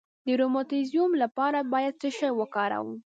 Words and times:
د 0.25 0.27
روماتیزم 0.41 1.11
لپاره 1.23 1.59
باید 1.73 1.93
څه 2.01 2.09
شی 2.17 2.31
وکاروم؟ 2.39 2.89